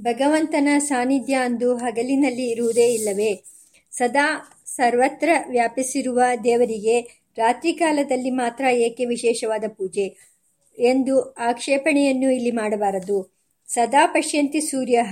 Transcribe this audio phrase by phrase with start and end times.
[0.00, 3.44] ಭಗವಂತನ ಸಾನ್ನಿಧ್ಯ ಅಂದು ಹಗಲಿನಲ್ಲಿ ಇರುವುದೇ ಇಲ್ಲವೇ?
[3.90, 7.00] ಸದಾ ಸರ್ವತ್ರ ವ್ಯಾಪಿಸಿರುವ ದೇವರಿಗೆ
[7.36, 10.16] ರಾತ್ರಿ ಕಾಲದಲ್ಲಿ ಮಾತ್ರ ಏಕೆ ವಿಶೇಷವಾದ ಪೂಜೆ?
[10.78, 13.38] ಎಂದು ಆಕ್ಷೇಪಣೆಯನ್ನು ಇಲ್ಲಿ ಮಾಡಬಾರದು.
[13.68, 15.04] ಸದಾ ಪಶ್ಯಂತಿ ಸೂರ್ಯ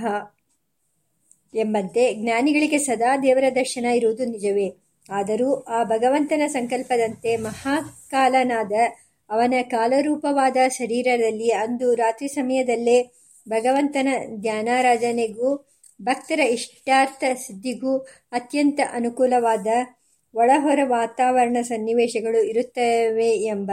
[1.55, 4.75] ಎಂಬಂತೆ ಜ್ಞಾನಿಗಳಿಗೆ ಸದಾ ದೇವರ ದರ್ಶನ ಇರುವುದು ನಿಜವೇ?
[5.11, 8.73] ಆದರೂ ಆ ಭಗವಂತನ ಸಂಕಲ್ಪದಂತೆ ಮಹಾಕಾಲನಾದ
[9.31, 13.16] ಅವನ ಕಾಲರೂಪವಾದ ಶರೀರದಲ್ಲಿ ಅಂದು ರಾತ್ರಿ ಸಮಯದಲ್ಲೇ
[13.49, 15.67] ಭಗವಂತನ ಧ್ಯಾನಾರಾಧನೆಗೂ
[16.03, 17.99] ಭಕ್ತರ ಇಷ್ಟಾರ್ಥ ಸಿದ್ಧಿಗೂ
[18.33, 19.67] ಅತ್ಯಂತ ಅನುಕೂಲವಾದ
[20.35, 23.73] ಒಳಹೊರ ವಾತಾವರಣ ಸನ್ನಿವೇಶಗಳು ಇರುತ್ತವೆ ಎಂಬ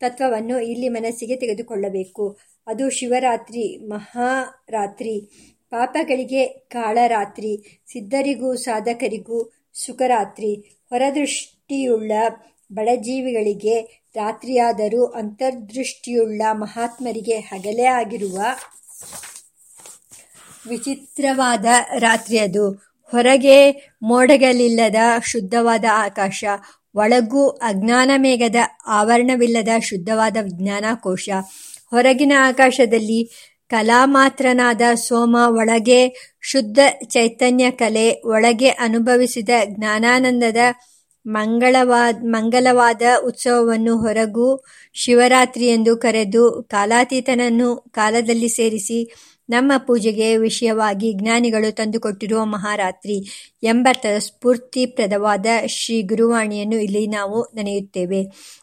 [0.00, 2.38] ತತ್ವವನ್ನು ಇಲ್ಲಿ ಮನಸ್ಸಿಗೆ ತೆಗೆದುಕೊಳ್ಳಬೇಕು.
[2.66, 5.20] ಅದು ಶಿವರಾತ್ರಿ, ಮಹಾರಾತ್ರಿ.
[5.70, 7.82] ಪಾಪಗಳಿಗೆ ಕಾಳರಾತ್ರಿ.
[7.86, 10.54] ಸಿದ್ಧರಿಗೂ ಸಾಧಕರಿಗೂ ಸುಖರಾತ್ರಿ.
[10.90, 12.12] ಹೊರದೃಷ್ಟಿಯುಳ್ಳ
[12.72, 18.38] ಬಡಜೀವಿಗಳಿಗೆ ರಾತ್ರಿಯಾದರೂ ಅಂತರ್ದೃಷ್ಟಿಯುಳ್ಳ ಮಹಾತ್ಮರಿಗೆ ಹಗಲೇ ಆಗಿರುವ
[20.68, 21.64] ವಿಚಿತ್ರವಾದ
[21.98, 22.70] ರಾತ್ರಿ ಅದು.
[23.12, 23.70] ಹೊರಗೆ
[24.02, 26.44] ಮೋಡಗಳಿಲ್ಲದ ಶುದ್ಧವಾದ ಆಕಾಶ.
[26.94, 28.56] ಒಳಗೂ ಅಜ್ಞಾನಮೇಘದ
[28.86, 31.28] ಆವರಣವಿಲ್ಲದ ಶುದ್ಧವಾದ ವಿಜ್ಞಾನಕೋಶ.
[31.90, 33.30] ಹೊರಗಿನ ಆಕಾಶದಲ್ಲಿ
[33.68, 36.00] ಕಲಾಮಾತ್ರನಾದ ಸೋಮ ಒಳಗೆ
[36.40, 40.56] ಶುದ್ಧ ಚೈತನ್ಯ ಕಲೆ, ಒಳಗೆ ಅನುಭವಿಸಿದ ಜ್ಞಾನಾನಂದದ
[41.26, 44.64] ಮಂಗಳವಾದ, ಮಂಗಲವಾದ ಉತ್ಸವವನ್ನು ಹೊರಗೂ
[44.94, 48.98] ಶಿವರಾತ್ರಿಯೆಂದು ಕರೆದು ಕಾಲಾತೀತನನ್ನು ಕಾಲದಲ್ಲಿ ಸೇರಿಸಿ
[49.48, 53.26] ನಮ್ಮ ಪೂಜೆಗೆ ವಿಷಯವಾಗಿ ಜ್ಞಾನಿಗಳು ತಂದುಕೊಟ್ಟಿರುವ ಮಹಾರಾತ್ರಿ
[53.62, 58.22] ಎಂಬರ್ಥದ ಸ್ಫೂರ್ತಿಪ್ರದವಾದ ಶ್ರೀ ಗುರುವಾಣಿಯನ್ನು ಇಲ್ಲಿ ನಾವು ನೆನೆಯುತ್ತೇವೆ.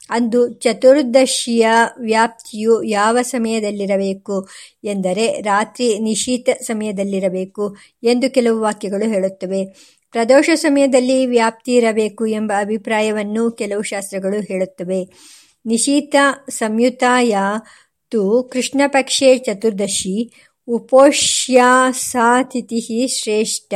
[0.09, 1.67] ಅಂದು ಚತುರ್ದಶಿಯ
[1.99, 4.47] ವ್ಯಾಪ್ತಿಯು ಯಾವ ಸಮಯದಲ್ಲಿರಬೇಕು
[4.83, 9.65] ಎಂದರೆ ರಾತ್ರಿ ನಿಶೀತ ಸಮಯದಲ್ಲಿರಬೇಕು ಎಂದು ಕೆಲವು ವಾಕ್ಯಗಳು ಹೇಳುತ್ತವೆ.
[10.11, 15.09] ಪ್ರದೋಷ ಸಮಯದಲ್ಲಿ ವ್ಯಾಪ್ತಿ ಇರಬೇಕು ಎಂಬ ಅಭಿಪ್ರಾಯವನ್ನು ಕೆಲವು ಶಾಸ್ತ್ರಗಳು ಹೇಳುತ್ತವೆ.
[15.65, 16.15] ನಿಶೀತ
[16.49, 17.37] ಸಂಯುತಾಯ
[18.11, 20.31] ತು ಕೃಷ್ಣಪಕ್ಷೆ ಚತುರ್ದಶೀ
[20.67, 21.91] ಉಪೋಷ್ಯಾ
[23.07, 23.73] ಶ್ರೇಷ್ಠ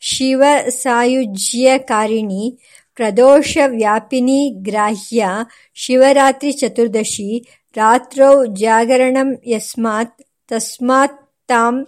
[0.00, 2.58] ಶಿವಸಾಯುಜ್ಯಕಾರಿಣಿ
[2.94, 5.26] ಪ್ರದೋಷ ವ್ಯಾಪಿನಿ ಗ್ರಾಹ್ಯ
[5.74, 11.86] ಶಿವರಾತ್ರಿ ಚತುರ್ದಶಿ ರಾತ್ರೌ ಜಾಗರಣಂ ಯಸ್ಮಾತ್ ತಸ್ಮಾತ್ ತಾಂ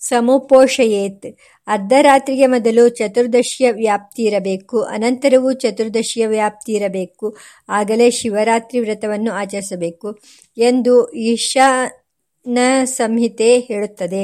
[0.00, 1.36] ಸಮುಪೋಷಯೇತ್.
[1.66, 4.82] ಅರ್ಧರಾತ್ರಿಗೆ ಮೊದಲು ಚತುರ್ದಶಿಯ ವ್ಯಾಪ್ತಿ ಇರಬೇಕು.
[4.82, 7.36] ಅನಂತರವೂ ಚತುರ್ದಶಿಯ ವ್ಯಾಪ್ತಿ ಇರಬೇಕು.
[7.68, 10.18] ಆಗಲೇ ಶಿವರಾತ್ರಿ ವ್ರತವನ್ನು ಆಚರಿಸಬೇಕು
[10.58, 11.12] ಎಂದು
[12.46, 14.22] ಈಶಾನಸಂಹಿತೆ ಹೇಳುತ್ತದೆ.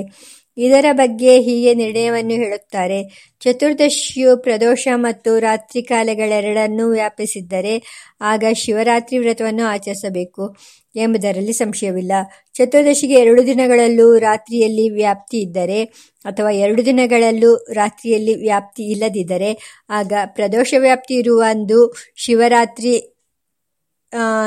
[0.58, 2.98] ಇದರ ಬಗ್ಗೆ ಹೀಗೆ ನಿರ್ಣಯವನ್ನು ಹೇಳುತ್ತಾರೆ.
[3.40, 7.74] ಚತುರ್ದಶಿಯು ಪ್ರದೋಷ ಮತ್ತು ರಾತ್ರಿ ಕಾಲಗಳೆರಡನ್ನೂ ವ್ಯಾಪಿಸಿದ್ದರೆ
[8.20, 10.56] ಆಗ ಶಿವರಾತ್ರಿ ವ್ರತವನ್ನು ಆಚರಿಸಬೇಕು
[10.96, 12.12] ಎಂಬುದರಲ್ಲಿ ಸಂಶಯವಿಲ್ಲ.
[12.54, 15.84] ಚತುರ್ದಶಿಗೆ ಎರಡು ದಿನಗಳಲ್ಲೂ ರಾತ್ರಿಯಲ್ಲಿ ವ್ಯಾಪ್ತಿ ಇದ್ದರೆ
[16.24, 19.50] ಅಥವಾ ಎರಡು ದಿನಗಳಲ್ಲೂ ರಾತ್ರಿಯಲ್ಲಿ ವ್ಯಾಪ್ತಿ ಇಲ್ಲದಿದ್ದರೆ
[19.90, 22.94] ಆಗ ಪ್ರದೋಷ ವ್ಯಾಪ್ತಿ ಇರುವಂದು ಶಿವರಾತ್ರಿ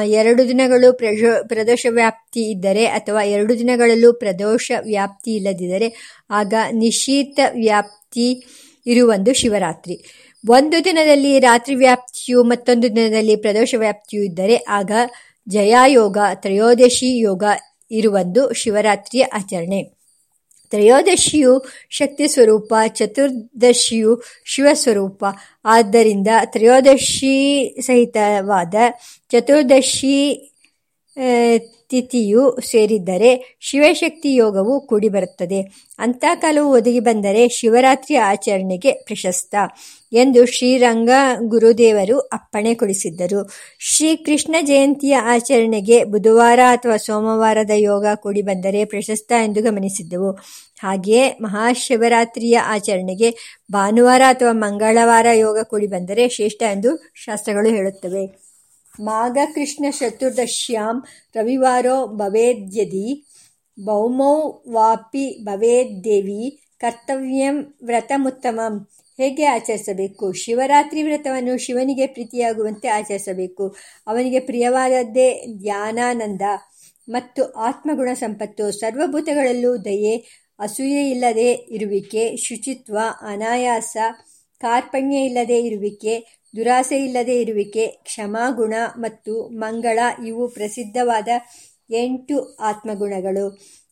[0.06, 5.94] ಎರಡು ದಿನಗಳು ಪ್ರಜೋ ಪ್ರದೋಷ ವ್ಯಾಪ್ತಿ ಇದ್ದರೆ ಅಥವಾ ಎರಡು ದಿನಗಳಲ್ಲೂ ಪ್ರದೋಷ ವ್ಯಾಪ್ತಿ ಇಲ್ಲದಿದ್ದರೆ,
[6.30, 8.44] ಆಗ ನಿಶೀತ ವ್ಯಾಪ್ತಿ
[8.86, 10.04] ಇರುವಂದು ಶಿವರಾತ್ರಿ.
[10.50, 14.92] ಒಂದು ದಿನದಲ್ಲಿ ರಾತ್ರಿ ವ್ಯಾಪ್ತಿಯು ಮತ್ತೊಂದು ದಿನದಲ್ಲಿ ಪ್ರದೋಷ ವ್ಯಾಪ್ತಿಯು ಇದ್ದರೆ, ಆಗ
[15.50, 17.44] ಜಯಾಯೋಗ, ತ್ರಯೋದಶಿ ಯೋಗ
[17.92, 19.99] ಇರುವಂದು ಶಿವರಾತ್ರಿಯ ಆಚರಣೆ.
[20.70, 21.54] ತ್ರಯೋದಶಿಯು
[21.90, 25.24] ಶಕ್ತಿಸ್ವರೂಪ ಚತುರ್ದಶಿಯು ಶಿವಸ್ವರೂಪ.
[25.66, 27.36] ಆದ್ದರಿಂದ ತ್ರಯೋದಶಿ
[27.82, 28.76] ಸಹಿತವಾದ
[29.32, 30.16] ಚತುರ್ದಶಿ
[31.90, 35.62] ತಿಥಿಯು ಸೇರಿದ್ದರೆ ಶಿವಶಕ್ತಿ ಯೋಗವು ಕೂಡಿಬರುತ್ತದೆ.
[36.00, 39.56] ಅಂಥ ಕಾಲವು ಒದಗಿ ಬಂದರೆ ಶಿವರಾತ್ರಿ ಆಚರಣೆಗೆ ಪ್ರಶಸ್ತ
[40.14, 41.10] ಎಂದು ಶ್ರೀರಂಗ
[41.44, 43.50] ಗುರುದೇವರು ಅಪ್ಪಣೆ ಕೊಡಿಸಿದ್ದರು.
[43.80, 50.32] ಶ್ರೀಕೃಷ್ಣ ಜಯಂತಿಯ ಆಚರಣೆಗೆ ಬುಧವಾರ ಅಥವಾ ಸೋಮವಾರದ ಯೋಗ ಕೂಡಿ ಬಂದರೆ ಪ್ರಶಸ್ತ ಎಂದು ಗಮನಿಸಿದ್ದೆವು.
[50.80, 53.36] ಹಾಗೆಯೇ ಮಹಾಶಿವರಾತ್ರಿಯ ಆಚರಣೆಗೆ
[53.72, 58.50] ಭಾನುವಾರ ಅಥವಾ ಮಂಗಳವಾರ ಯೋಗ ಕೂಡಿ ಬಂದರೆ ಶ್ರೇಷ್ಠ ಎಂದು ಶಾಸ್ತ್ರಗಳು ಹೇಳುತ್ತವೆ.
[59.00, 61.04] ಮಾಘಕೃಷ್ಣ ಚತುರ್ದಶ್ಯಾಂ
[61.36, 63.26] ರವಿವಾರೋ ಭವೇದ್ಯದಿ
[63.86, 68.88] ಭೌಮೌ ವಾಪಿ ಭವೇದ್ದೇವಿ ಕರ್ತವ್ಯಂ ವ್ರತಮುತ್ತಮಂ
[69.22, 70.34] ಹೇಗೆ ಆಚರಿಸಬೇಕು?
[70.34, 73.76] ಶಿವರಾತ್ರಿ ವ್ರತವನ್ನು ಶಿವನಿಗೆ ಪ್ರೀತಿಯಾಗುವಂತೆ ಆಚರಿಸಬೇಕು.
[74.08, 76.42] ಅವನಿಗೆ ಪ್ರಿಯವಾದದ್ದೇ ಧ್ಯಾನಾನಂದ
[77.10, 78.72] ಮತ್ತು ಆತ್ಮಗುಣ ಸಂಪತ್ತು.
[78.72, 80.16] ಸರ್ವಭೂತಗಳಲ್ಲೂ ದಯೆ,
[80.60, 83.98] ಅಸೂಯೆ ಇಲ್ಲದೆ ಇರುವಿಕೆ, ಶುಚಿತ್ವ, ಅನಾಯಾಸ,
[84.60, 86.14] ಕಾರ್ಪಣ್ಯ ಇಲ್ಲದೆ ಇರುವಿಕೆ,
[86.56, 91.28] ದುರಾಸೆ ಇಲ್ಲದೆ ಇರುವಿಕೆ, ಕ್ಷಮಾಗುಣ ಮತ್ತು ಮಂಗಳ ಇವು ಪ್ರಸಿದ್ಧವಾದ
[91.92, 93.46] ಎಂಟು ಆತ್ಮಗುಣಗಳು.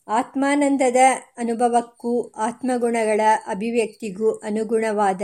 [0.08, 0.96] ಆತ್ಮಾನಂದದ
[1.38, 5.22] ಅನುಭವಕ್ಕೂ ಆತ್ಮಗುಣಗಳ ಅಭಿವ್ಯಕ್ತಿಗೂ ಅನುಗುಣವಾದ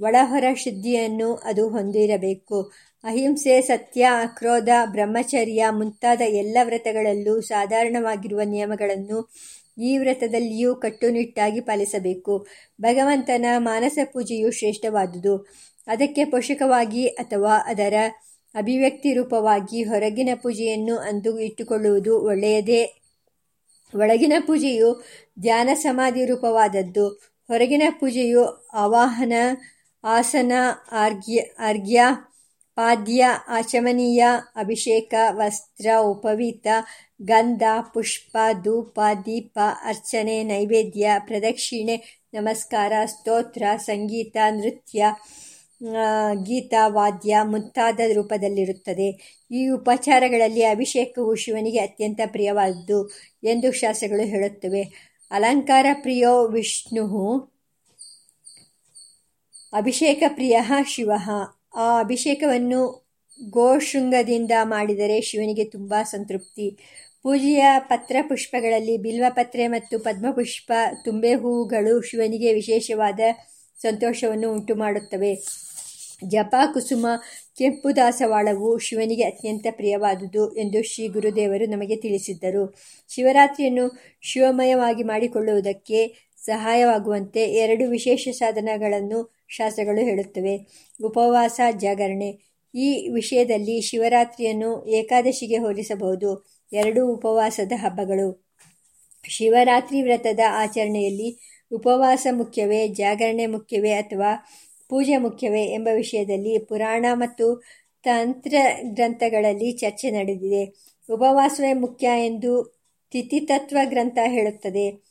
[0.00, 2.72] ಒಳಹೊರ ಶುದ್ಧಿಯನ್ನು ಅದು ಹೊಂದಿರಬೇಕು.
[3.04, 9.32] ಅಹಿಂಸೆ, ಸತ್ಯ, ಅಕ್ರೋಧ, ಬ್ರಹ್ಮಚರ್ಯ ಮುಂತಾದ ಎಲ್ಲ ವ್ರತಗಳಲ್ಲೂ ಸಾಧಾರಣವಾಗಿರುವ ನಿಯಮಗಳನ್ನು
[9.78, 12.46] ಈ ವ್ರತದಲ್ಲಿಯೂ ಕಟ್ಟುನಿಟ್ಟಾಗಿ ಪಾಲಿಸಬೇಕು.
[12.80, 15.36] ಭಗವಂತನ ಮಾನಸ ಪೂಜೆಯು ಶ್ರೇಷ್ಠವಾದುದು.
[15.86, 17.94] ಅದಕ್ಕೆ ಪೋಷಕವಾಗಿ ಅಥವಾ ಅದರ
[18.54, 23.01] ಅಭಿವ್ಯಕ್ತಿ ರೂಪವಾಗಿ ಹೊರಗಿನ ಪೂಜೆಯನ್ನು ಅಂದು ಇಟ್ಟುಕೊಳ್ಳುವುದು ಒಳ್ಳೆಯದೇ
[23.94, 25.02] ಒಳಗಿನ ಪೂಜೆಯು
[25.40, 27.08] ಧ್ಯಾನ ಸಮಾಧಿ ರೂಪವಾದದ್ದು.
[27.48, 28.44] ಹೊರಗಿನ ಪೂಜೆಯು
[28.74, 29.32] ಆವಾಹನ,
[30.04, 30.52] ಆಸನ
[30.92, 32.00] ಅರ್ಘ್ಯ ಅರ್ಘ್ಯ
[32.76, 34.24] ಪಾದ್ಯ, ಆಚಮನೀಯ,
[34.56, 36.66] ಅಭಿಷೇಕ, ವಸ್ತ್ರ, ಉಪವೀತ,
[37.22, 37.62] ಗಂಧ,
[37.94, 41.96] ಪುಷ್ಪ, ಧೂಪ, ದೀಪ, ಅರ್ಚನೆ, ನೈವೇದ್ಯ, ಪ್ರದಕ್ಷಿಣೆ,
[42.34, 45.04] ನಮಸ್ಕಾರ, ಸ್ತೋತ್ರ, ಸಂಗೀತ, ನೃತ್ಯ
[46.42, 49.08] ಗೀತ, ವಾದ್ಯ ಮುಂತಾದ ರೂಪದಲ್ಲಿರುತ್ತದೆ.
[49.50, 53.08] ಈ ಉಪಚಾರಗಳಲ್ಲಿ ಅಭಿಷೇಕವು ಶಿವನಿಗೆ ಅತ್ಯಂತ ಪ್ರಿಯವಾದದ್ದು
[53.44, 54.82] ಎಂದು ಶಾಸ್ತ್ರಗಳು ಹೇಳುತ್ತವೆ.
[55.30, 57.04] ಅಲಂಕಾರ ಪ್ರಿಯೋ ವಿಷ್ಣು,
[59.72, 61.10] ಅಭಿಷೇಕ ಪ್ರಿಯ ಶಿವ.
[61.76, 63.02] ಆ ಅಭಿಷೇಕವನ್ನು
[63.50, 66.78] ಗೋಶೃಂಗದಿಂದ ಮಾಡಿದರೆ ಶಿವನಿಗೆ ತುಂಬ ಸಂತೃಪ್ತಿ.
[67.22, 70.72] ಪೂಜೆಯ ಪತ್ರ ಪುಷ್ಪಗಳಲ್ಲಿ ಬಿಲ್ವಪತ್ರೆ ಮತ್ತು ಪದ್ಮಪುಷ್ಪ,
[71.04, 73.20] ತುಂಬೆ ಹೂವುಗಳು ಶಿವನಿಗೆ ವಿಶೇಷವಾದ
[73.78, 75.34] ಸಂತೋಷವನ್ನು ಉಂಟು ಮಾಡುತ್ತವೆ
[76.28, 77.06] ಜಪ ಕುಸುಮ
[77.58, 82.74] ಕೆಂಪು ದಾಸವಾಳವು ಶಿವನಿಗೆ ಅತ್ಯಂತ ಪ್ರಿಯವಾದುದು ಎಂದು ಶ್ರೀ ಗುರುದೇವರು ನಮಗೆ ತಿಳಿಸಿದ್ದರು.
[83.08, 90.66] ಶಿವರಾತ್ರಿಯನ್ನು ಶಿವಮಯವಾಗಿ ಮಾಡಿಕೊಳ್ಳುವುದಕ್ಕೆ ಸಹಾಯವಾಗುವಂತೆ ಎರಡು ವಿಶೇಷ ಸಾಧನಗಳನ್ನು ಶಾಸ್ತ್ರಗಳು ಹೇಳುತ್ತವೆ.
[91.04, 92.38] ಉಪವಾಸ, ಜಾಗರಣೆ.
[92.74, 96.46] ಈ ವಿಷಯದಲ್ಲಿ ಶಿವರಾತ್ರಿಯನ್ನು ಏಕಾದಶಿಗೆ ಹೋಲಿಸಬಹುದು.
[96.72, 98.50] ಎರಡು ಉಪವಾಸದ ಹಬ್ಬಗಳು.
[99.28, 101.38] ಶಿವರಾತ್ರಿ ವ್ರತದ ಆಚರಣೆಯಲ್ಲಿ
[101.72, 104.44] ಉಪವಾಸ ಮುಖ್ಯವೇ, ಜಾಗರಣೆ ಮುಖ್ಯವೇ ಅಥವಾ
[104.92, 107.62] ಪೂಜೆ ಮುಖ್ಯವೇ ಎಂಬ ವಿಷಯದಲ್ಲಿ ಪುರಾಣ ಮತ್ತು
[108.02, 110.64] ತಂತ್ರ ಗ್ರಂಥಗಳಲ್ಲಿ ಚರ್ಚೆ ನಡೆದಿದೆ.
[111.12, 112.80] ಉಪವಾಸವೇ ಮುಖ್ಯ ಎಂದು
[113.10, 115.04] ತಿಥಿತತ್ವ ಗ್ರಂಥ ಹೇಳುತ್ತದೆ.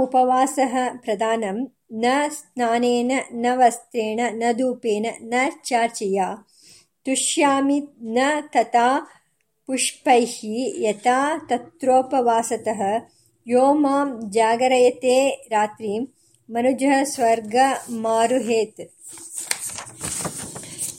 [0.00, 0.58] ಉಪವಾಸ
[1.00, 6.22] ಪ್ರಧಾನಂ, ನ ಸ್ನಾನೇನ, ನ ವಸ್ತ್ರೇಣ, ನ ಧೂಪೇನ, ನ ಚಾರ್ಚೆಯ.
[7.04, 9.08] ತುಷ್ಯಾಮಿ, ನ ತಥಾ
[9.66, 10.26] ಪುಷ್ಪೈ
[10.80, 12.82] ಯಥಾ ತತ್ರೋಪವಾಸತಃ.
[13.46, 16.21] ಯೋ ಮಾಂ ಜಾಗರಯತೆ ರಾತ್ರಿ.
[16.52, 17.56] ಮನುಜ ಸ್ವರ್ಗ
[17.90, 18.80] ಮಾರುಹೇತ್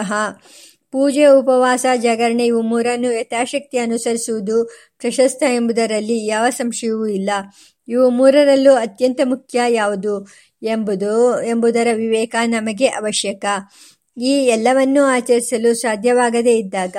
[0.91, 7.29] ಪೂಜೆ, ಉಪವಾಸ, ಜಾಗರಣೆ ಇವು ಮೂರನ್ನು ಯಥಾಶಕ್ತಿ ಅನುಸರಿಸುವುದು ಪ್ರಶಸ್ತ ಎಂಬುದರಲ್ಲಿ ಯಾವ ಸಂಶಯವೂ ಇಲ್ಲ.
[7.87, 10.27] ಇವು ಮೂರರಲ್ಲೂ ಅತ್ಯಂತ ಮುಖ್ಯ ಯಾವುದು
[10.63, 13.45] ಎಂಬುದು, ಎಂಬುದರ ವಿವೇಕ ನಮಗೆ ಅವಶ್ಯಕ.
[14.21, 16.95] ಈ ಎಲ್ಲವನ್ನೂ ಆಚರಿಸಲು ಸಾಧ್ಯವಾಗದೇ ಇದ್ದಾಗ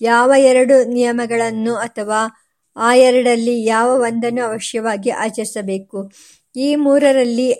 [0.00, 2.26] ಯಾವ ಎರಡು ನಿಯಮಗಳನ್ನು ಅಥವಾ
[2.76, 6.10] ಆ ಎರಡರಲ್ಲಿ ಯಾವ ಒಂದನ್ನು ಅವಶ್ಯವಾಗಿ ಆಚರಿಸಬೇಕು?
[6.56, 7.52] ಈ ಮೂರರಲ್ಲಿ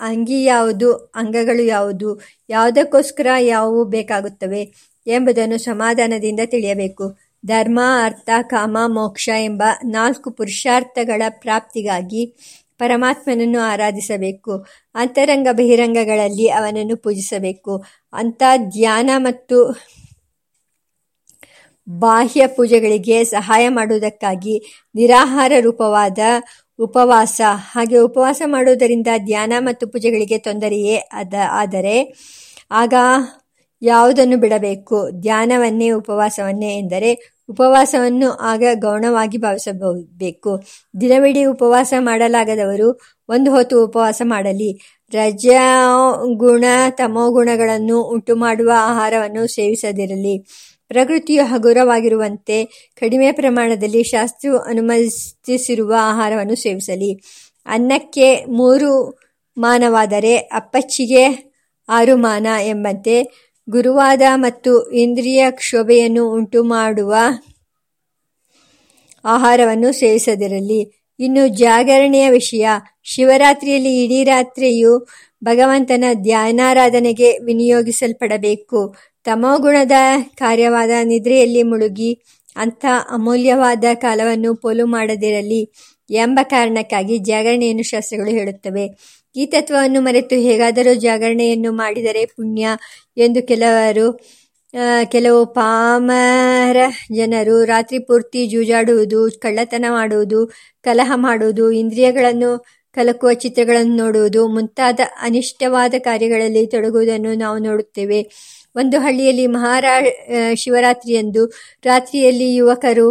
[0.00, 4.72] ಅಂಗಿ ಯಾವುದು, ಅಂಗಗಳು ಯಾವುದು, ಯಾವುದಕ್ಕೋಸ್ಕರ ಯಾವುವು ಬೇಕಾಗುತ್ತವೆ
[5.06, 7.18] ಎಂಬುದನ್ನು ಸಮಾಧಾನದಿಂದ ತಿಳಿಯಬೇಕು.
[7.46, 12.34] ಧರ್ಮ, ಅರ್ಥ, ಕಾಮ, ಮೋಕ್ಷ ಎಂಬ ನಾಲ್ಕು ಪುರುಷಾರ್ಥಗಳ ಪ್ರಾಪ್ತಿಗಾಗಿ
[12.78, 14.66] ಪರಮಾತ್ಮನನ್ನು ಆರಾಧಿಸಬೇಕು.
[14.94, 17.84] ಅಂತರಂಗ ಬಹಿರಂಗಗಳಲ್ಲಿ ಅವನನ್ನು ಪೂಜಿಸಬೇಕು.
[18.12, 19.80] ಅಂಥ ಧ್ಯಾನ ಮತ್ತು
[21.88, 26.18] ಬಾಹ್ಯ ಪೂಜೆಗಳಿಗೆ ಸಹಾಯ ಮಾಡುವುದಕ್ಕಾಗಿ ನಿರಾಹಾರ ರೂಪವಾದ
[26.78, 27.40] ಉಪವಾಸ.
[27.72, 31.96] ಹಾಗೆ ಉಪವಾಸ ಮಾಡುವುದರಿಂದ ಧ್ಯಾನ ಮತ್ತು ಪೂಜೆಗಳಿಗೆ ತೊಂದರೆಯೇ ಅದ, ಆದರೆ
[32.70, 32.94] ಆಗ
[33.82, 35.10] ಯಾವುದನ್ನು ಬಿಡಬೇಕು?
[35.20, 37.10] ಧ್ಯಾನವನ್ನೇ, ಉಪವಾಸವನ್ನೇ ಎಂದರೆ
[37.48, 40.52] ಉಪವಾಸವನ್ನು ಆಗ ಗೌಣವಾಗಿ ಭಾವಿಸಬೇಕು.
[41.00, 42.88] ದಿನವಿಡೀ ಉಪವಾಸ ಮಾಡಲಾಗದವರು
[43.28, 44.70] ಒಂದು ಹೊತ್ತು ಉಪವಾಸ ಮಾಡಲಿ.
[45.12, 50.36] ರಜಗುಣ ತಮೋಗುಣಗಳನ್ನು ಉಂಟು ಮಾಡುವ ಆಹಾರವನ್ನು ಸೇವಿಸದಿರಲಿ.
[50.92, 52.64] ಪ್ರಕೃತಿಯು ಹಗುರವಾಗಿರುವಂತೆ
[53.00, 57.20] ಕಡಿಮೆ ಪ್ರಮಾಣದಲ್ಲಿ ಶಾಸ್ತ್ರವು ಅನುಮತಿಸಿರುವ ಆಹಾರವನ್ನು ಸೇವಿಸಲಿ.
[57.66, 59.18] ಅನ್ನಕ್ಕೆ ಮೂರು
[59.56, 61.52] ಮಾನವಾದರೆ ಅಪ್ಪಚ್ಚಿಗೆ
[61.88, 63.16] ಆರು ಮಾನ ಎಂಬಂತೆ
[63.70, 67.14] ಗುರುವಾದ ಮತ್ತು ಇಂದ್ರಿಯ ಕ್ಷೋಭೆಯನ್ನು ಉಂಟು ಮಾಡುವ
[69.24, 70.80] ಆಹಾರವನ್ನು ಸೇವಿಸದಿರಲಿ.
[71.20, 72.66] ಇನ್ನು ಜಾಗರಣೆಯ ವಿಷಯ,
[73.04, 75.06] ಶಿವರಾತ್ರಿಯಲ್ಲಿ ಇಡೀ ರಾತ್ರಿಯು
[75.44, 78.94] ಭಗವಂತನ ಧ್ಯಾನಾರಾಧನೆಗೆ ವಿನಿಯೋಗಿಸಲ್ಪಡಬೇಕು.
[79.24, 79.92] ತಮೋಗುಣದ
[80.34, 82.10] ಕಾರ್ಯವಾದ ನಿದ್ರೆಯಲ್ಲಿ ಮುಳುಗಿ
[82.56, 85.62] ಅಂಥ ಅಮೂಲ್ಯವಾದ ಕಾಲವನ್ನು ಪೋಲು ಮಾಡದಿರಲಿ
[86.10, 88.84] ಎಂಬ ಕಾರಣಕ್ಕಾಗಿ ಜಾಗರಣೆಯನ್ನು ಶಾಸ್ತ್ರಗಳು ಹೇಳುತ್ತವೆ.
[89.36, 92.68] ಈ ತತ್ವವನ್ನು ಮರೆತು ಹೇಗಾದರೂ ಜಾಗರಣೆಯನ್ನು ಮಾಡಿದರೆ ಪುಣ್ಯ
[93.16, 94.06] ಎಂದು ಕೆಲವರು
[95.04, 96.76] ಕೆಲವು ಪಾಮರ
[97.16, 100.40] ಜನರು ರಾತ್ರಿ ಪೂರ್ತಿ ಜೂಜಾಡುವುದು, ಕಳ್ಳತನ ಮಾಡುವುದು,
[100.82, 108.20] ಕಲಹ ಮಾಡುವುದು, ಇಂದ್ರಿಯಗಳನ್ನು ಕಲಕುವ ಚಿತ್ರಗಳನ್ನು ನೋಡುವುದು ಮುಂತಾದ ಅನಿಷ್ಟವಾದ ಕಾರ್ಯಗಳಲ್ಲಿ ತೊಡಗುವುದನ್ನು ನಾವು ನೋಡುತ್ತೇವೆ.
[108.76, 109.94] ಒಂದು ಹಳ್ಳಿಯಲ್ಲಿ ಮಹಾರಾ
[110.54, 111.42] ಶಿವರಾತ್ರಿಯಂದು
[111.84, 113.08] ರಾತ್ರಿಯಲ್ಲಿ ಯುವಕರು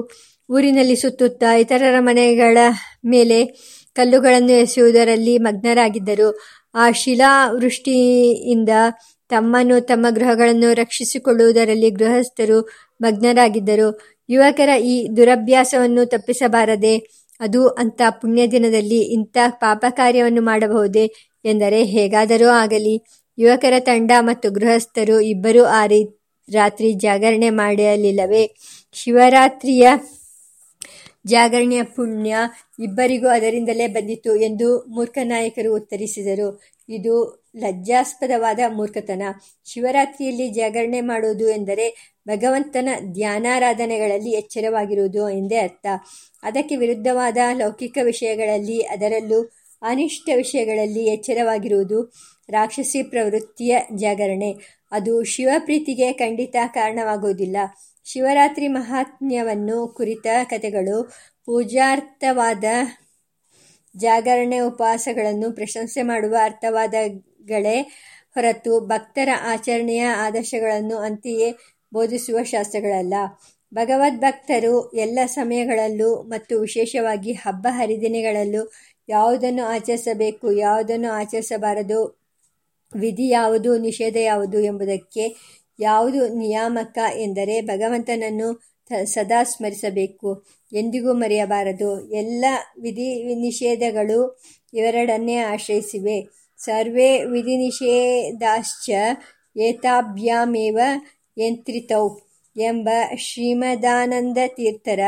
[0.49, 2.57] ಊರಿನಲ್ಲಿ ಸುತ್ತುತ್ತಾ ಇತರರ ಮನೆಗಳ
[3.05, 3.39] ಮೇಲೆ
[3.95, 6.29] ಕಲ್ಲುಗಳನ್ನು ಎಸೆಯುವುದರಲ್ಲಿ ಮಗ್ನರಾಗಿದ್ದರು.
[6.75, 8.69] ಆ ಶಿಲಾವೃಷ್ಟಿಯಿಂದ
[9.29, 12.57] ತಮ್ಮನ್ನು ತಮ್ಮ ಗೃಹಗಳನ್ನು ರಕ್ಷಿಸಿಕೊಳ್ಳುವುದರಲ್ಲಿ ಗೃಹಸ್ಥರು
[13.01, 13.87] ಮಗ್ನರಾಗಿದ್ದರು.
[14.29, 16.95] ಯುವಕರ ಈ ದುರಭ್ಯಾಸವನ್ನು ತಪ್ಪಿಸಬಾರದೆ,
[17.39, 21.05] ಅದು ಅಂಥ ಪುಣ್ಯ ದಿನದಲ್ಲಿ ಇಂಥ ಪಾಪ ಕಾರ್ಯವನ್ನು ಮಾಡಬಹುದೇ
[21.45, 22.95] ಎಂದರೆ ಹೇಗಾದರೂ ಆಗಲಿ.
[23.37, 25.85] ಯುವಕರ ತಂಡ ಮತ್ತು ಗೃಹಸ್ಥರು ಇಬ್ಬರೂ ಆ
[26.53, 28.55] ರಾತ್ರಿ ಜಾಗರಣೆ ಮಾಡಲಿಲ್ಲವೇ
[28.93, 29.87] ಶಿವರಾತ್ರಿಯ
[31.25, 32.35] ಜಾಗರಣೆಯ ಪುಣ್ಯ
[32.79, 36.61] ಇಬ್ಬರಿಗೂ ಅದರಿಂದಲೇ ಬಂದಿತು ಎಂದು ಮೂರ್ಖನಾಯಕರು ಉತ್ತರಿಸಿದರು.
[36.89, 39.21] ಇದು ಲಜ್ಜಾಸ್ಪದವಾದ ಮೂರ್ಖತನ.
[39.65, 45.85] ಶಿವರಾತ್ರಿಯಲ್ಲಿ ಜಾಗರಣೆ ಮಾಡುವುದು ಎಂದರೆ ಭಗವಂತನ ಧ್ಯಾನಾರಾಧನೆಗಳಲ್ಲಿ ಎಚ್ಚರವಾಗಿರುವುದು ಎಂದೇ ಅರ್ಥ.
[46.43, 52.13] ಅದಕ್ಕೆ ವಿರುದ್ಧವಾದ ಲೌಕಿಕ ವಿಷಯಗಳಲ್ಲಿ ಅದರಲ್ಲೂ ಅನಿಷ್ಟ ವಿಷಯಗಳಲ್ಲಿ ಎಚ್ಚರವಾಗಿರುವುದು.
[52.51, 54.55] ರಾಕ್ಷಸಿ ಪ್ರವೃತ್ತಿಯ ಜಾಗರಣೆ.
[54.91, 57.57] ಅದು ಶಿವಪ್ರೀತಿಗೆ ಖಂಡಿತ ಕಾರಣವಾಗುವುದಿಲ್ಲ.
[58.05, 61.11] ಶಿವರಾತ್ರಿ ಮಹಾತ್ಮ್ಯವನ್ನು ಕುರಿತ ಕಥೆಗಳು,
[61.45, 62.63] ಪೂಜಾರ್ಥವಾದ
[63.97, 67.81] ಜಾಗರಣೆ ಉಪವಾಸಗಳನ್ನು ಪ್ರಶಂಸೆ ಮಾಡುವ ಅರ್ಥವಾದಗಳೇ
[68.33, 71.51] ಹೊರತು ಭಕ್ತರ ಆಚರಣೆಯ ಆದರ್ಶಗಳನ್ನು ಅಂತೆಯೇ
[71.93, 73.13] ಬೋಧಿಸುವ ಶಾಸ್ತ್ರಗಳಲ್ಲ.
[73.73, 78.71] ಭಗವದ್ಭಕ್ತರು ಎಲ್ಲ ಸಮಯಗಳಲ್ಲೂ ಮತ್ತು ವಿಶೇಷವಾಗಿ ಹಬ್ಬ ಹರಿದಿನಗಳಲ್ಲೂ
[79.09, 82.20] ಯಾವುದನ್ನು ಆಚರಿಸಬೇಕು, ಯಾವುದನ್ನು ಆಚರಿಸಬಾರದು
[82.95, 85.35] ವಿಧಿ ಯಾವುದು, ನಿಷೇಧ ಯಾವುದು ಎಂಬುದಕ್ಕೆ
[85.79, 88.71] ಯಾವುದು ನಿಯಾಮಕ ಎಂದರೆ ಭಗವಂತನನ್ನು
[89.03, 90.45] ಸದಾ ಸ್ಮರಿಸಬೇಕು.
[90.73, 92.11] ಎಂದಿಗೂ ಮರೆಯಬಾರದು.
[92.11, 92.45] ಎಲ್ಲ
[92.81, 94.41] ವಿಧಿ ನಿಷೇಧಗಳು
[94.73, 96.27] ಇವೆರಡನ್ನೇ ಆಶ್ರಯಿಸಿವೆ.
[96.57, 98.89] ಸರ್ವೇ ವಿಧಿ ನಿಷೇಧಾಶ್ಚ
[99.59, 100.79] ಏತಾಭ್ಯಾಮೇವ
[101.37, 102.17] ಯಂತ್ರಿತೌ
[102.57, 104.99] ಎಂಬ ಶ್ರೀಮದಾನಂದ ತೀರ್ಥರ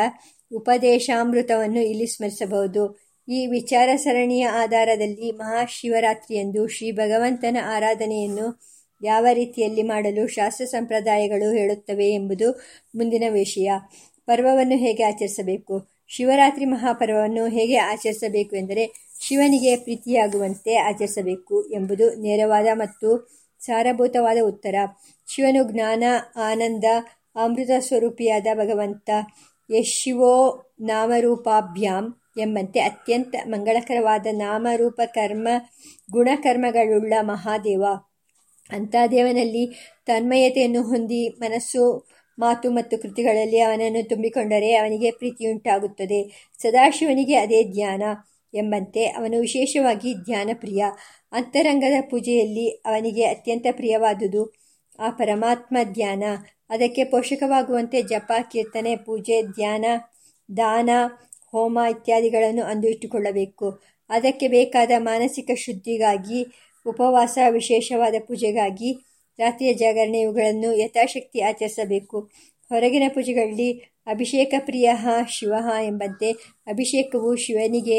[0.54, 3.13] ಉಪದೇಶಾಮೃತವನ್ನು ಇಲ್ಲಿ ಸ್ಮರಿಸಬಹುದು.
[3.28, 8.62] ಈ ವಿಚಾರ ಸರಣಿಯ ಆಧಾರದಲ್ಲಿ ಮಹಾಶಿವರಾತ್ರಿಯಂದು ಶ್ರೀ ಭಗವಂತನ ಆರಾಧನೆಯನ್ನು
[9.04, 12.52] ಯಾವ ರೀತಿಯಲ್ಲಿ ಮಾಡಲು ಶಾಸ್ತ್ರ ಸಂಪ್ರದಾಯಗಳು ಹೇಳುತ್ತವೆ ಎಂಬುದು
[12.96, 13.72] ಮುಂದಿನ ವಿಷಯ.
[14.26, 15.90] ಪರ್ವವನ್ನು ಹೇಗೆ ಆಚರಿಸಬೇಕು?
[16.08, 24.76] ಶಿವರಾತ್ರಿ ಮಹಾಪರ್ವವನ್ನು ಹೇಗೆ ಆಚರಿಸಬೇಕು ಎಂದರೆ ಶಿವನಿಗೆ ಪ್ರೀತಿಯಾಗುವಂತೆ ಆಚರಿಸಬೇಕು ಎಂಬುದು ನೇರವಾದ ಮತ್ತು ಸಾರಭೂತವಾದ ಉತ್ತರ.
[25.28, 26.04] ಶಿವನು ಜ್ಞಾನ,
[26.36, 26.84] ಆನಂದ,
[27.36, 29.10] ಅಮೃತ ಸ್ವರೂಪಿಯಾದ ಭಗವಂತ.
[29.80, 32.23] ಯಶಿವೋ ನಾಮರೂಪಾಭ್ಯಾಂ.
[32.38, 35.48] ಎಂಬಂತೆ ಅತ್ಯಂತ ಮಂಗಳಕರವಾದ ನಾಮರೂಪ ಕರ್ಮ,
[36.12, 37.84] ಗುಣಕರ್ಮಗಳುಳ್ಳ ಮಹಾದೇವ.
[38.70, 42.08] ಅಂಥ ದೇವನಲ್ಲಿ ತನ್ಮಯತೆಯನ್ನು ಹೊಂದಿ ಮನಸ್ಸು,
[42.40, 46.52] ಮಾತು ಮತ್ತು ಕೃತಿಗಳಲ್ಲಿ ಅವನನ್ನು ತುಂಬಿಕೊಂಡರೆ ಅವನಿಗೆ ಪ್ರೀತಿಯುಂಟಾಗುತ್ತದೆ.
[46.58, 48.04] ಸದಾಶಿವನಿಗೆ ಅದೇ ಧ್ಯಾನ
[48.54, 50.86] ಎಂಬಂತೆ ಅವನು ವಿಶೇಷವಾಗಿ ಧ್ಯಾನ ಪ್ರಿಯ
[51.32, 54.54] ಅಂತರಂಗದ ಪೂಜೆಯಲ್ಲಿ ಅವನಿಗೆ ಅತ್ಯಂತ ಪ್ರಿಯವಾದುದು
[55.00, 56.24] ಆ ಪರಮಾತ್ಮ ಧ್ಯಾನ
[56.70, 59.86] ಅದಕ್ಕೆ ಪೋಷಕವಾಗುವಂತೆ ಜಪ, ಕೀರ್ತನೆ, ಪೂಜೆ, ಧ್ಯಾನ,
[60.58, 60.90] ದಾನ
[61.54, 63.68] ಹೋಮ ಇತ್ಯಾದಿಗಳನ್ನು ಅಂದು ಇಟ್ಟುಕೊಳ್ಳಬೇಕು
[64.10, 66.40] ಅದಕ್ಕೆ ಬೇಕಾದ ಮಾನಸಿಕ ಶುದ್ಧಿಗಾಗಿ,
[66.86, 68.90] ಉಪವಾಸ ವಿಶೇಷವಾದ ಪೂಜೆಗಾಗಿ
[69.40, 72.18] ರಾತ್ರಿಯ ಜಾಗರಣೆ ಇವುಗಳನ್ನು ಯಥಾಶಕ್ತಿ ಆಚರಿಸಬೇಕು.
[72.72, 73.70] ಹೊರಗಿನ ಪೂಜೆಗಳಲ್ಲಿ
[74.08, 74.88] ಅಭಿಷೇಕ ಪ್ರಿಯ
[75.30, 76.30] ಶಿವ ಎಂಬಂತೆ
[76.68, 77.98] ಅಭಿಷೇಕವು ಶಿವನಿಗೆ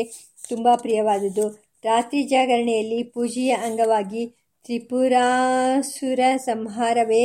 [0.48, 1.46] ತುಂಬ ಪ್ರಿಯವಾದುದು
[1.84, 4.22] ರಾತ್ರಿ ಜಾಗರಣೆಯಲ್ಲಿ ಪೂಜೆಯ ಅಂಗವಾಗಿ
[4.64, 7.22] ತ್ರಿಪುರಾಸುರ ಸಂಹಾರವೇ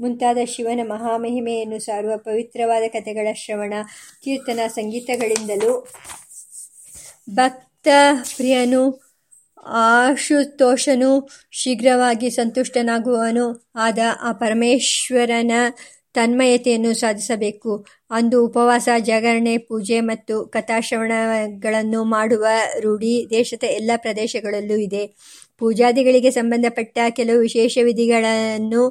[0.00, 3.74] ಮುಂತಾದ ಶಿವನ ಮಹಾಮಹಿಮೆಯನ್ನು ಸಾರುವ ಪವಿತ್ರವಾದ ಕಥೆಗಳ ಶ್ರವಣ,
[4.24, 5.86] ಕೀರ್ತನ ಸಂಗೀತಗಳಿಂದಲೂ
[7.30, 7.88] ಭಕ್ತ
[8.36, 9.08] ಪ್ರಿಯನು
[9.66, 15.52] ಆಶುತೋಷನು, ಶೀಘ್ರವಾಗಿ ಸಂತುಷ್ಟನಾಗುವನು ಆದ ಆ ಪರಮೇಶ್ವರನ
[16.14, 17.86] ತನ್ಮಯತೆಯನ್ನು ಸಾಧಿಸಬೇಕು.
[18.10, 22.46] ಅಂದು ಉಪವಾಸ, ಜಾಗರಣೆ, ಪೂಜೆ ಮತ್ತು ಕಥಾಶ್ರವಣಗಳನ್ನು ಮಾಡುವ
[22.80, 25.14] ರೂಢಿ ದೇಶದ ಎಲ್ಲ ಪ್ರದೇಶಗಳಲ್ಲೂ ಇದೆ.
[25.58, 28.88] ಪೂಜಾದಿಗಳಿಗೆ ಸಂಬಂಧಪಟ್ಟ ಕೆಲವು ವಿಶೇಷ ವಿಧಿಗಳನ್ನು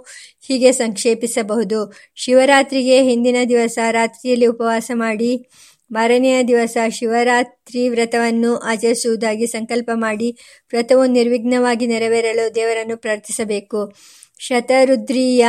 [0.47, 1.93] ಹೀಗೆ ಸಂಕ್ಷೇಪಿಸಬಹುದು.
[2.15, 5.49] ಶಿವರಾತ್ರಿಗೆ ಹಿಂದಿನ ದಿವಸ ರಾತ್ರಿಯಲ್ಲಿ ಉಪವಾಸ ಮಾಡಿ,
[5.91, 10.37] ಮಾರನೆಯ ದಿವಸ ಶಿವರಾತ್ರಿ ವ್ರತವನ್ನು ಆಚರಿಸುವುದಾಗಿ ಸಂಕಲ್ಪ ಮಾಡಿ,
[10.73, 13.93] ವ್ರತವು ನಿರ್ವಿಘ್ನವಾಗಿ ನೆರವೇರಲು ದೇವರನ್ನು ಪ್ರಾರ್ಥಿಸಬೇಕು.
[14.39, 15.45] ಶತರುದ್ರಿಯ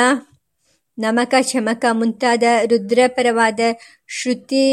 [0.99, 3.61] ನಮಕ ಚಮಕ ಮುಂತಾದ ರುದ್ರಪರವಾದ
[4.09, 4.65] ಶ್ರುತಿ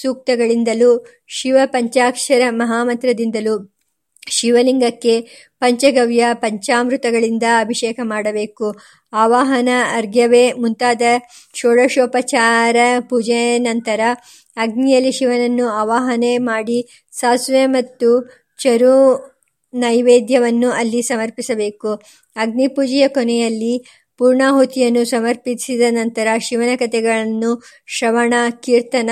[0.00, 3.73] ಸೂಕ್ತಗಳಿಂದಲೂ, ಶಿವ ಪಂಚಾಕ್ಷರ ಮಹಾಮಂತ್ರದಿಂದಲೂ
[4.30, 5.20] ಶಿವಲಿಂಗಕ್ಕೆ
[5.60, 8.76] ಪಂಚಗವ್ಯ, ಪಂಚಾಮೃತಗಳಿಂದ ಅಭಿಷೇಕ ಮಾಡಬೇಕು.
[9.12, 11.02] ಆವಾಹನ, ಅರ್ಘ್ಯವೇ, ಮುಂತಾದ
[11.54, 12.76] ಷೋಡಶೋಪಚಾರ
[13.08, 14.00] ಪೂಜೆ ನಂತರ
[14.56, 18.10] ಅಗ್ನಿಯಲ್ಲಿ ಶಿವನನ್ನು ಆವಾಹನೆ ಮಾಡಿ ಸಾಸುವೆ ಮತ್ತು
[18.58, 18.94] ಚರು
[19.74, 21.94] ನೈವೇದ್ಯವನ್ನು ಅಲ್ಲಿ ಸಮರ್ಪಿಸಬೇಕು.
[22.36, 23.74] ಅಗ್ನಿ ಪೂಜೆಯ ಕೊನೆಯಲ್ಲಿ
[24.18, 29.10] ಪೂರ್ಣಾಹುತಿಯನ್ನು ಸಮರ್ಪಿಸಿದ ನಂತರ ಶಿವನ ಕಥೆಗಳನ್ನು ಶ್ರವಣ, ಕೀರ್ತನ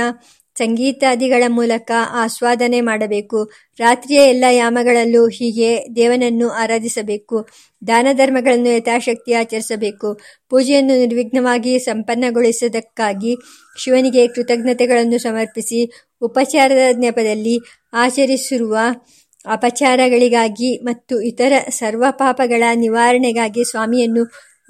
[0.63, 3.39] ಸಂಗೀತಾದಿಗಳ ಮೂಲಕ ಆಸ್ವಾದನೆ ಮಾಡಬೇಕು.
[3.79, 7.49] ರಾತ್ರಿಯ ಎಲ್ಲ ಯಾಮಗಳಲ್ಲೂ ಹೀಗೆ ದೇವನನ್ನು ಆರಾಧಿಸಬೇಕು.
[7.87, 10.21] ದಾನ ಧರ್ಮಗಳನ್ನು ಯಥಾಶಕ್ತಿ ಆಚರಿಸಬೇಕು.
[10.51, 13.33] ಪೂಜೆಯನ್ನು ನಿರ್ವಿಘ್ನವಾಗಿ ಸಂಪನ್ನಗೊಳಿಸುವುದಕ್ಕಾಗಿ
[13.79, 15.81] ಶಿವನಿಗೆ ಕೃತಜ್ಞತೆಗಳನ್ನು ಸಮರ್ಪಿಸಿ
[16.21, 17.57] ಉಪಚಾರದ ನೆಪದಲ್ಲಿ
[17.93, 18.77] ಆಚರಿಸಿರುವ
[19.47, 24.25] ಅಪಚಾರಗಳಿಗಾಗಿ ಮತ್ತು ಇತರ ಸರ್ವ ಪಾಪಗಳ ನಿವಾರಣೆಗಾಗಿ ಸ್ವಾಮಿಯನ್ನು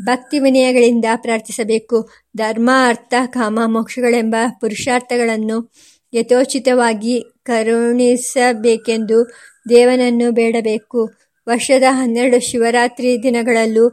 [0.05, 2.11] ಭಕ್ತಿ ವಿನಯಗಳಿಂದ ಪ್ರಾರ್ಥಿಸಬೇಕು.
[2.37, 5.73] ಧರ್ಮ ಅರ್ಥ ಕಾಮ, ಮೋಕ್ಷಗಳೆಂಬ ಪುರುಷಾರ್ಥಗಳನ್ನು
[6.15, 9.31] ಯಥೋಚಿತವಾಗಿ ಕರುಣಿಸಬೇಕೆಂದು
[9.69, 11.11] ದೇವನನ್ನು ಬೇಡಬೇಕು.
[11.49, 13.85] ವರ್ಷದ ಹನ್ನೆರಡು ಶಿವರಾತ್ರಿ ದಿನಗಳಲ್ಲೂ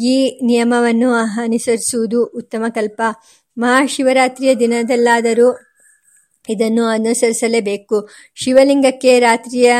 [0.00, 3.02] ಈ ನಿಯಮವನ್ನು ಅನುಸರಿಸುವುದು ಉತ್ತಮ ಕಲ್ಪ.
[3.58, 5.48] ಮಹಾಶಿವರಾತ್ರಿಯ ದಿನದಲ್ಲಾದರೂ
[6.48, 8.08] ಇದನ್ನು ಅನುಸರಿಸಲೇಬೇಕು.
[8.34, 9.72] ಶಿವಲಿಂಗಕ್ಕೆ ರಾತ್ರಿಯ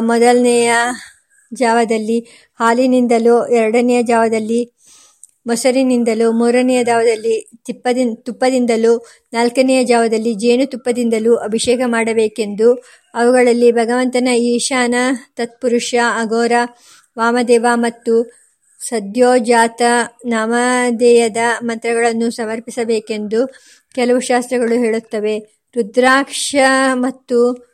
[0.00, 0.72] ಮೊದಲನೆಯ
[1.52, 2.18] ಜಾವದಲ್ಲಿ,
[2.54, 4.72] ಹಾಲಿನಿಂದಲೋ ಎರಡನೆಯ ಜಾವದಲ್ಲಿ,
[5.46, 12.74] ಮೊಸರಿನಿಂದಲೋ ಮೂರನೆಯ ಜಾವದಲ್ಲಿ ತಿಪ್ಪದಿ ತುಪ್ಪದಿಂದಲೂ ನಾಲ್ಕನೆಯ ಜಾವದಲ್ಲಿ ಜೇನುತುಪ್ಪದಿಂದಲೂ ಅಭಿಷೇಕ ಮಾಡಬೇಕೆಂದು
[13.14, 14.94] ಅವುಗಳಲ್ಲಿ ಭಗವಂತನ ಈಶಾನ,
[15.36, 16.52] ತತ್ಪುರುಷ, ಅಘೋರ,
[17.18, 18.14] ವಾಮದೇವ ಮತ್ತು
[18.80, 19.82] ಸದ್ಯೋಜಾತ
[20.26, 23.46] ನಾಮಧೇಯದ ಮಂತ್ರಗಳನ್ನು ಸಮರ್ಪಿಸಬೇಕೆಂದು
[23.94, 25.38] ಕೆಲವು ಶಾಸ್ತ್ರಗಳು ಹೇಳುತ್ತವೆ.
[25.76, 26.56] ರುದ್ರಾಕ್ಷ
[26.92, 27.68] ಮತ್ತು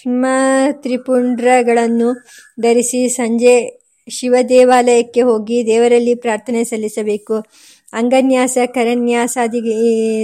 [0.00, 2.16] ಭಸ್ಮತ್ರಿಪುಂಡ್ರಗಳನ್ನು
[2.60, 7.44] ಧರಿಸಿ ಸಂಜೆ ಶಿವದೇವಾಲಯಕ್ಕೆ ಹೋಗಿ ದೇವರಲ್ಲಿ ಪ್ರಾರ್ಥನೆ ಸಲ್ಲಿಸಬೇಕು.
[7.92, 9.60] ಅಂಗನ್ಯಾಸ ಕರನ್ಯಾಸಾದಿ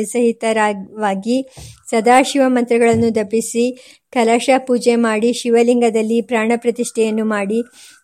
[0.04, 1.46] ಸಹಿತರವಾಗಿ
[1.90, 7.62] ಸದಾಶಿವ ಮಂತ್ರಗಳನ್ನು ದಪಿಸಿ ಕಲಶ ಪೂಜೆ ಮಾಡಿ ಶಿವಲಿಂಗದಲ್ಲಿ ಪ್ರಾಣ ಪ್ರತಿಷ್ಠೆಯನ್ನು ಮಾಡಿ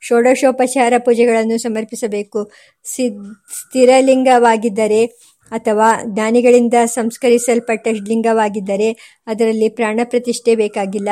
[0.08, 2.50] ಷೋಡಶೋಪಚಾರ ಪೂಜೆಗಳನ್ನು ಸಮರ್ಪಿಸಬೇಕು.
[2.84, 11.08] ಸ್ಥಿರಲಿಂಗವಾಗಿದ್ದರೆ ಅಥವಾ ಜ್ಞಾನಿಗಳಿಂದ ಸಂಸ್ಕರಿಸಲ್ಪಟ್ಟ ಲಿಂಗವಾಗಿದ್ದರೆ ಅದರಲ್ಲಿ ಪ್ರಾಣ ಪ್ರತಿಷ್ಠೆ ಬೇಕಾಗಿಲ್ಲ.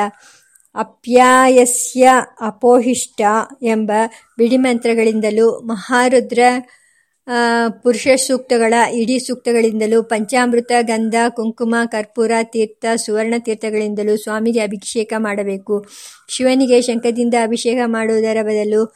[0.75, 2.09] ಅಪ್ಯಾಯಸ್ಯ
[2.41, 3.21] ಅಪೋಹಿಷ್ಟ
[3.63, 3.91] ಎಂಬ
[4.37, 6.39] ಬಿಡಿಮಂತ್ರಗಳಿಂದಲೂ ಮಹಾರುದ್ರ
[7.69, 15.85] ಪುರುಷ ಸೂಕ್ತಗಳ ಇಡೀ ಸೂಕ್ತಗಳಿಂದಲೂ, ಪಂಚಾಮೃತ, ಗಂಧ, ಕುಂಕುಮ, ಕರ್ಪೂರ, ತೀರ್ಥ, ಸುವರ್ಣ ತೀರ್ಥಗಳಿಂದಲೂ ಸ್ವಾಮಿಗೆ ಅಭಿಷೇಕ ಮಾಡಬೇಕು.
[16.29, 18.95] ಶಿವನಿಗೆ ಶಂಖದಿಂದ ಅಭಿಷೇಕ ಮಾಡುವುದರ ಬದಲು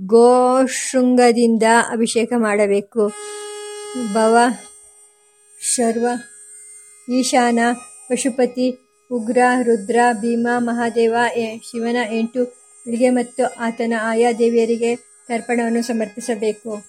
[0.00, 3.08] ಗೋಶೃಂಗದಿಂದ ಅಭಿಷೇಕ ಮಾಡಬೇಕು.
[4.12, 4.36] ಭವ,
[5.60, 6.06] ಶರ್ವ,
[7.12, 7.58] ಈಶಾನ,
[8.08, 11.14] ಪಶುಪತಿ ಉಗ್ರ ರುದ್ರ ಭೀಮ ಮಹಾದೇವ
[11.62, 12.44] ಶಿವನ ಎಂಟು
[12.84, 14.96] ಪೀಳಿಗೆ ಮತ್ತು ಆತನ ಆಯಾ ದೇವಿಯರಿಗೆ
[15.28, 16.82] ತರ್ಪಣವನ್ನು ಸಮರ್ಪಿಸಬೇಕು.